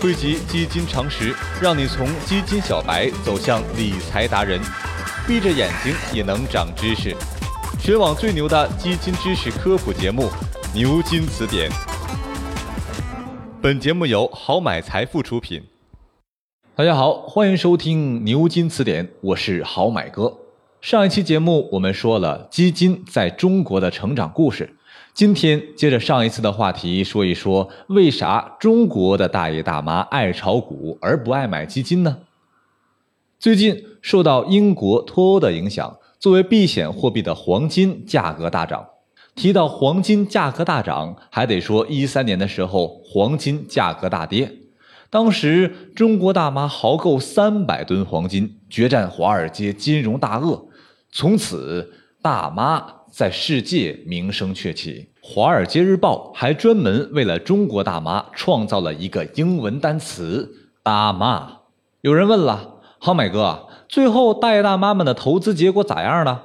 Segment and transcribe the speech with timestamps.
[0.00, 4.60] 汇集基金常识，让你从基金小白走向理财达人。
[5.26, 7.16] 闭着眼睛也能长知识，
[7.80, 10.22] 全网最牛的基金知识科普节目
[10.72, 11.68] 《牛津词典》。
[13.60, 15.64] 本节目由好买财富出品。
[16.76, 20.38] 大家好，欢迎收听《牛津词典》，我是好买哥。
[20.80, 24.76] 上一期节目我们说了基金在中国的成长故事。
[25.18, 32.18] 今天接着上一次的话题说一说，为啥中国的大爷大妈爱炒股而不爱买基金呢？
[33.40, 38.86] 最近受到英国脱欧的影响，作为避险货币的黄金价格大涨。
[39.34, 44.54] 提到黄金价格大涨，还得说一三年的时候黄金价格大跌。
[45.10, 50.68] 当时中国大妈豪购三百吨黄金，决战华尔街金融大鳄，
[51.10, 51.92] 从此
[52.22, 52.97] 大妈。
[53.18, 60.48] 在世界名声鹊起，《华尔街日报》还专门为了中国大妈创造了一个英文单词
[60.84, 61.62] “大妈”。
[62.02, 66.40] 有人问了，好美哥，最后大爷大妈们的投资结果咋样呢？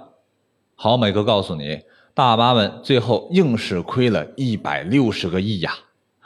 [0.74, 1.82] 好美哥告诉你，
[2.16, 5.76] 大妈们最后硬是亏了一百六十个亿呀。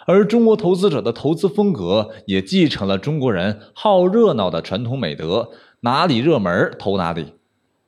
[0.06, 5.50] 而中国投资者的投资风格也继承了中国人好热闹的传统美德，
[5.82, 7.34] 哪里热门投哪里。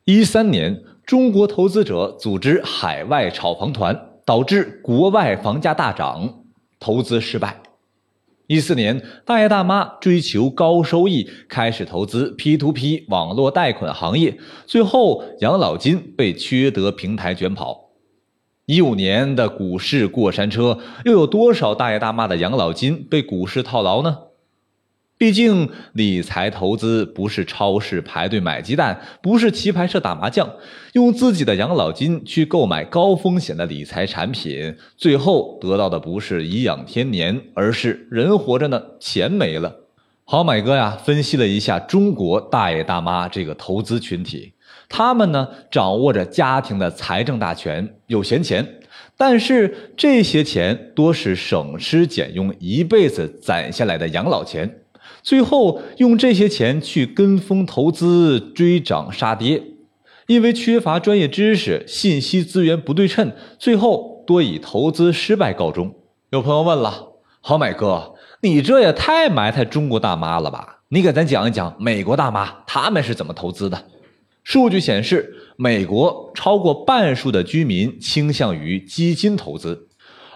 [0.04, 0.84] 一三年。
[1.10, 6.44] 中国投资者组织海外炒房团，导致国外房价大涨，
[6.80, 7.64] 投资失败。
[8.46, 17.90] 一四年，大爷大妈追求高收益，开始投资 P to P 网络贷款行业，最后养老金被缺德平台卷跑。
[18.68, 24.16] 一五年的股市过山车，又有多少大爷大妈的养老金被股市套牢呢？
[25.20, 30.50] 毕竟，理财投资不是超市排队买鸡蛋，不是棋牌社打麻将，
[30.94, 39.76] 用自己的养老金去购买高风险的理财产品，最后得到的不是颐养天年，而是人活着呢，钱没了。
[40.24, 44.54] 好买哥呀，分析了一下中国大爷大妈这个投资群体，
[44.88, 48.66] 他们呢掌握着家庭的财政大权，有闲钱，
[49.18, 54.78] 但是这些钱多是省吃俭用一辈子攒下来的养老钱。
[55.22, 59.64] 最后用这些钱去跟风投资追涨杀跌，
[60.28, 65.96] 因为缺乏专业知识，信息资源不对称，最后多以投资失败告终。
[66.32, 67.10] 有朋友问了，
[67.42, 70.82] 好买哥，你这也太埋汰中国大妈了吧？
[70.90, 73.86] 你给咱讲一讲美国大妈他们是怎么投资的？
[74.44, 79.89] 数据显示，美国超过半数的居民倾向于基金投资。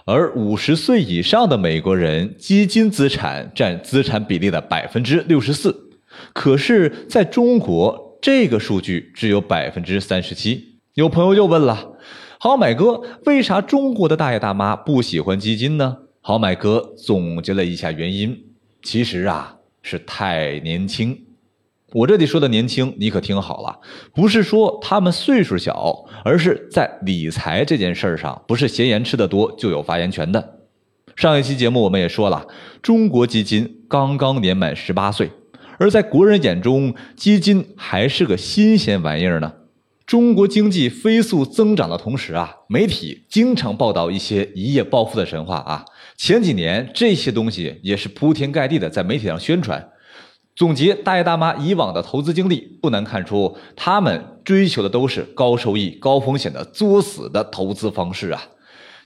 [0.06, 5.92] 而五十岁以上的美国人，基金资产占资产比例的百分之六十四，
[6.34, 10.80] 可是在中国，这个数据只有百分之三十七。
[10.96, 11.94] 有朋友又问了：
[12.38, 16.00] 好买哥，为啥中国的大爷大妈不喜欢基金呢？
[16.20, 18.38] 好买哥总结了一下原因，
[18.82, 21.18] 其实啊，是太年轻。
[21.94, 23.80] 我这里说的年轻，你可听好了，
[24.16, 30.60] 不是说他们岁数小，而是在理财这件事儿上，不是闲言吃得多就有发言权的。
[31.16, 32.48] 上一期节目我们也说了，
[32.82, 35.30] 中国基金刚刚年满十八岁，
[35.78, 39.54] 而在国人眼中，基金还是个新鲜玩意儿呢。
[40.08, 45.86] 中国经济飞速增长的同时啊，媒体经常报道一些一夜暴富的神话啊。
[46.18, 49.90] 前几年这些东西也是铺天盖地的在媒体上宣传。
[50.56, 58.44] 总结大爷大妈以往的投资经历，不难看出，他们追求的都是高收益、高风险的作死的投资方式啊！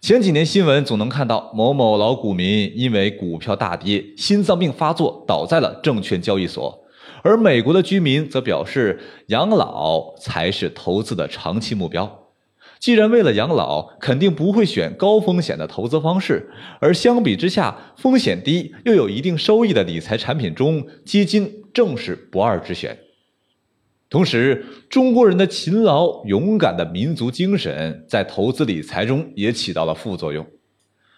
[0.01, 6.77] 前几年新闻总能看到某某老股民因为股票大跌，心脏病发作，倒在了证券交易所，
[7.23, 12.26] 而美国的居民则表示，养老才是投资的长期目标。
[12.79, 16.49] 既然为了养老，肯定不会选高风险的投资方式。
[16.79, 22.97] 而相比之下，风险低又有一定收益的理财产品中，基金正是不二之选。
[24.09, 30.45] 同时，中国人的勤劳勇敢的民族精神在投资理财中也起到了副作用。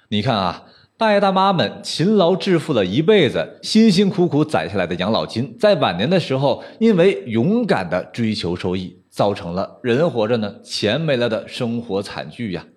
[0.08, 0.66] 你看啊，
[0.98, 8.99] 大爷大妈们勤劳致富了一辈子，辛辛苦苦攒下来的养老金，在晚年的时候，因为勇敢的追求收益。
[9.19, 12.68] 造成了人活着呢，钱没了的生活惨剧呀。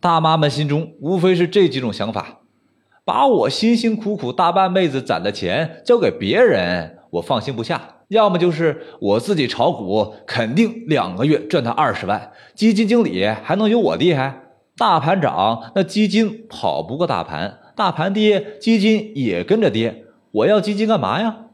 [0.00, 2.40] 大妈们心中无非是这几种想法：
[3.04, 7.76] 把我辛辛苦苦大半辈子攒的钱交给别人，我放心不下；
[8.08, 14.40] 要么就是我自己炒股，肯定两个月赚他二十万，基金经理还能有我厉害？
[14.78, 20.06] 大盘涨，那基金跑不过大盘；大盘跌，基金也跟着跌。
[20.30, 21.49] 我要基金干嘛呀？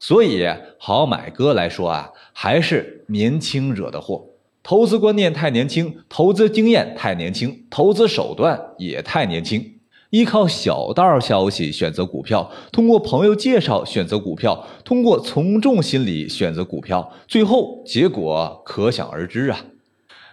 [0.00, 0.48] 所以，
[0.78, 4.24] 好买哥来说啊，还是年轻惹的祸。
[4.62, 9.74] 投资观念太年轻，投资经验太年轻，投资手段也太年轻。
[10.08, 19.60] 依靠小道消息选择股票，通过朋友介绍选择股票，通过从众心理选择股票，最后结果可想而知啊！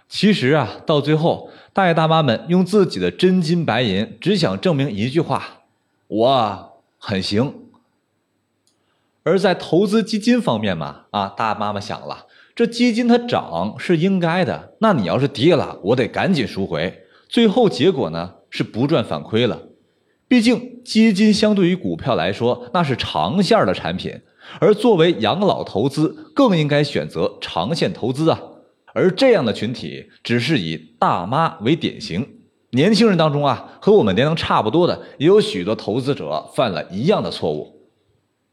[0.08, 5.60] 其实啊，到最后，大爷大妈们用自己的真金白银，只想证明一句话：
[6.08, 7.54] 我很行。
[9.28, 17.02] 而在投资基金方面嘛，啊，大妈们想了，这基金它涨是应该的，那你要是跌了，我得赶紧赎回。
[17.28, 19.60] 最后结果呢，是不赚反亏了。
[20.26, 24.18] 毕竟基金相对于股票来说，那是长线的产品，
[24.60, 28.40] 而作为养老投资，更应该选择长线投资啊。
[28.94, 32.26] 而这样的群体，只是以大妈为典型。
[32.70, 37.77] 年轻人当中啊，和我们年龄差不多的，也有许多投资者犯了一样的错误。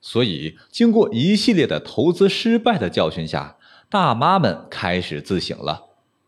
[0.07, 3.55] 所以，经过一系列的投资失败的教训下，
[3.89, 5.85] 大妈们开始自省了。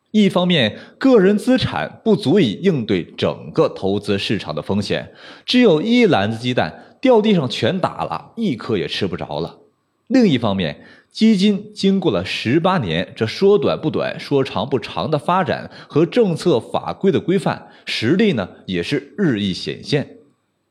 [0.10, 5.14] 一方面，个人资产不足以应对整个投资市场的风险，
[5.46, 9.60] 只有一篮子鸡蛋掉地上全打了，一颗也吃不着了。
[10.08, 20.17] 另一方面，基金经过了十八年这说短不短、说长不长的发展和政策法规的规范，实力呢也是日益显现。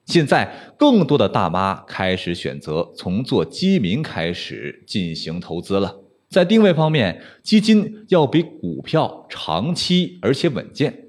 [0.07, 5.97] 现在，更多的大妈开始选择从做基民开始进行投资了。
[6.29, 11.07] 在定位方面，基金要比股票长期而且稳健。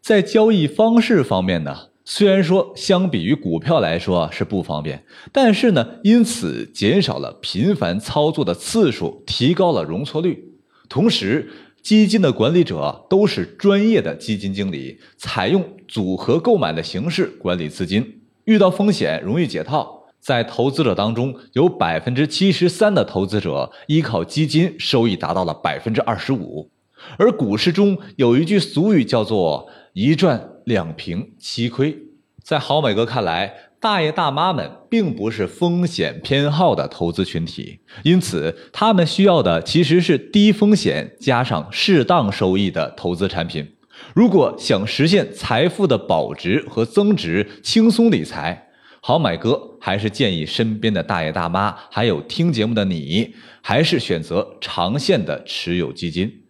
[0.00, 10.52] 在交易方式方面呢，虽然说相比于股票来说是不方便，但是呢，因此减少了频繁操作的次数，提高了容错率。
[10.88, 11.50] 同时，
[11.82, 18.19] 基金的管理者都是专业的基金经理，采用组合购买的形式管理资金，
[18.50, 20.08] 遇到风险容易解套。
[20.18, 26.68] 在投资者当中，有百分之七十三的投资者依靠基金收益达到了百分之二十五，
[27.16, 31.96] 而股市中有一句俗语叫做“一赚两平七亏”。
[32.42, 43.74] 在郝美哥看来，大爷大妈们并不是风险偏好的投资群体，因此他们需要的其实是低风险加上适当收益的投资产品。
[44.14, 48.68] 如果想实现财富的保值和增值，轻松理财。
[49.02, 56.42] 好买哥还是建议身边的大爷大妈，还有听节目的你，还是选择长线的持有基金。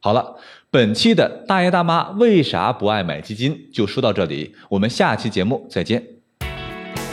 [0.00, 0.36] 好了，
[0.70, 6.02] 本期的大爷大妈为啥不爱买基金就说到这里，我们下期节目再见。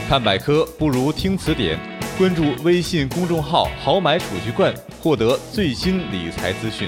[0.08, 1.78] 看百科不如听词典，
[2.18, 6.88] 关注微信公众号“好买储蓄罐”，获得最新理财资讯。